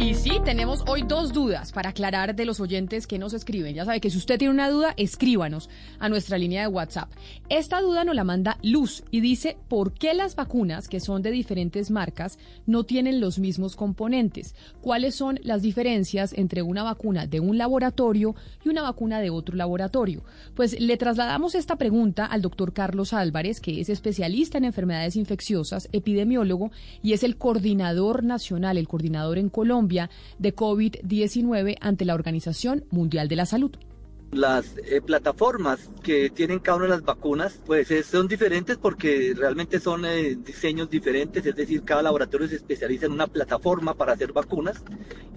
[0.00, 3.74] Y sí, tenemos hoy dos dudas para aclarar de los oyentes que nos escriben.
[3.74, 7.10] Ya sabe que si usted tiene una duda, escríbanos a nuestra línea de WhatsApp.
[7.48, 11.32] Esta duda nos la manda Luz y dice, ¿por qué las vacunas, que son de
[11.32, 14.54] diferentes marcas, no tienen los mismos componentes?
[14.82, 19.56] ¿Cuáles son las diferencias entre una vacuna de un laboratorio y una vacuna de otro
[19.56, 20.22] laboratorio?
[20.54, 25.88] Pues le trasladamos esta pregunta al doctor Carlos Álvarez, que es especialista en enfermedades infecciosas,
[25.90, 26.70] epidemiólogo
[27.02, 29.87] y es el coordinador nacional, el coordinador en Colombia
[30.38, 33.72] de COVID-19 ante la Organización Mundial de la Salud.
[34.32, 39.32] Las eh, plataformas que tienen cada una de las vacunas, pues eh, son diferentes porque
[39.34, 44.12] realmente son eh, diseños diferentes, es decir, cada laboratorio se especializa en una plataforma para
[44.12, 44.84] hacer vacunas.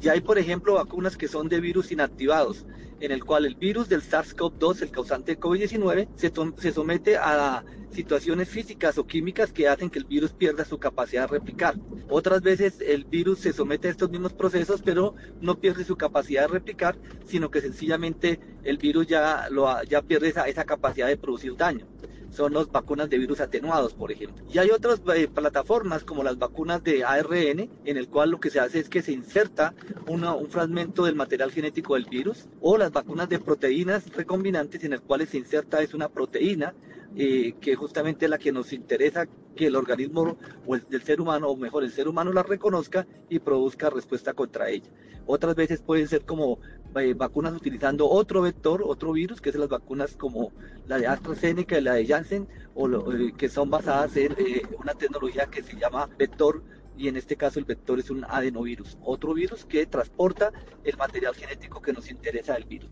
[0.01, 2.65] Y hay, por ejemplo, vacunas que son de virus inactivados,
[2.99, 7.63] en el cual el virus del SARS-CoV-2, el causante de COVID-19, se, se somete a
[7.91, 11.75] situaciones físicas o químicas que hacen que el virus pierda su capacidad de replicar.
[12.09, 16.43] Otras veces el virus se somete a estos mismos procesos, pero no pierde su capacidad
[16.43, 21.17] de replicar, sino que sencillamente el virus ya, lo, ya pierde esa, esa capacidad de
[21.17, 21.87] producir daño
[22.31, 24.43] son las vacunas de virus atenuados, por ejemplo.
[24.51, 28.49] Y hay otras eh, plataformas como las vacunas de ARN, en el cual lo que
[28.49, 29.73] se hace es que se inserta
[30.07, 35.01] un fragmento del material genético del virus, o las vacunas de proteínas recombinantes, en el
[35.01, 36.73] cual se inserta es una proteína
[37.15, 41.49] eh, que justamente es la que nos interesa que el organismo o el ser humano,
[41.49, 44.89] o mejor el ser humano la reconozca y produzca respuesta contra ella.
[45.25, 46.59] Otras veces pueden ser como
[46.95, 50.51] eh, vacunas utilizando otro vector, otro virus, que es las vacunas como
[50.87, 54.35] la de AstraZeneca y la de Janssen, o eh, que son basadas en
[54.79, 56.63] una tecnología que se llama vector
[56.97, 60.51] y en este caso el vector es un adenovirus, otro virus que transporta
[60.83, 62.89] el material genético que nos interesa del virus.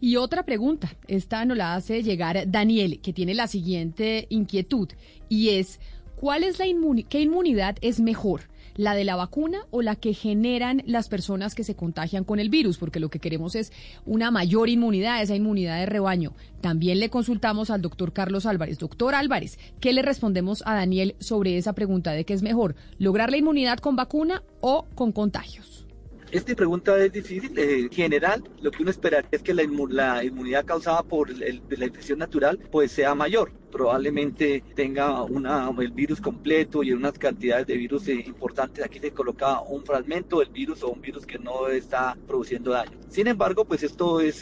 [0.00, 4.88] Y otra pregunta, esta nos la hace llegar Daniel, que tiene la siguiente inquietud,
[5.28, 5.80] y es,
[6.16, 6.66] ¿cuál es la
[7.08, 8.42] qué inmunidad es mejor?
[8.74, 12.50] ¿La de la vacuna o la que generan las personas que se contagian con el
[12.50, 12.76] virus?
[12.76, 13.72] Porque lo que queremos es
[14.04, 16.34] una mayor inmunidad, esa inmunidad de rebaño.
[16.60, 18.78] También le consultamos al doctor Carlos Álvarez.
[18.78, 23.30] Doctor Álvarez, ¿qué le respondemos a Daniel sobre esa pregunta de qué es mejor, lograr
[23.30, 25.85] la inmunidad con vacuna o con contagios?
[26.32, 27.56] Esta pregunta es difícil.
[27.56, 32.58] En general, lo que uno esperaría es que la, inmunidad causada por la infección natural
[32.70, 33.52] pues sea mayor.
[33.70, 38.84] Probablemente tenga una, el virus completo y unas cantidades de virus eh, importantes.
[38.84, 42.98] Aquí se coloca un fragmento del virus o un virus que no está produciendo daño.
[43.08, 44.40] Sin embargo, pues esto es,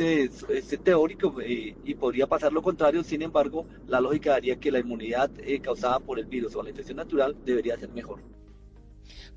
[0.83, 3.05] teórico eh, y podría pasar lo contrario.
[3.05, 6.71] Sin embargo, la lógica daría que la inmunidad eh, causada por el virus o la
[6.71, 8.21] infección natural debería ser mejor.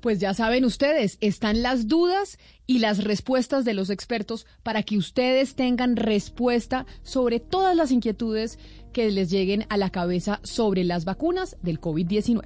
[0.00, 4.98] Pues ya saben ustedes, están las dudas y las respuestas de los expertos para que
[4.98, 8.58] ustedes tengan respuesta sobre todas las inquietudes
[8.92, 12.42] que les lleguen a la cabeza sobre las vacunas del COVID-19.